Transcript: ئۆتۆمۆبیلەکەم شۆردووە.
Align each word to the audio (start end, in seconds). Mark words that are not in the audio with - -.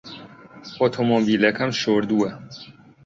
ئۆتۆمۆبیلەکەم 0.79 1.71
شۆردووە. 1.81 2.31